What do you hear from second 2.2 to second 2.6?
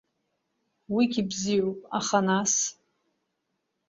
нас…